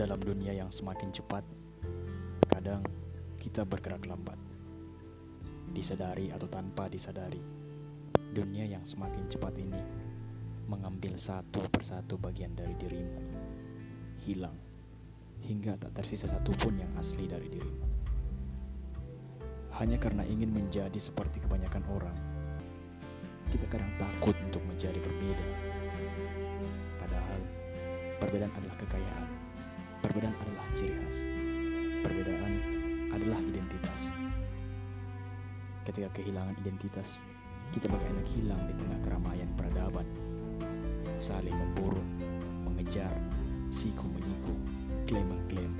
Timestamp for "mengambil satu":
10.72-11.68